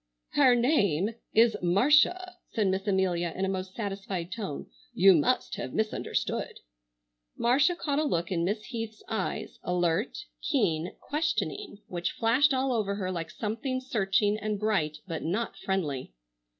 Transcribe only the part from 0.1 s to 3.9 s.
"Her name is Marcia," said Miss Amelia in a most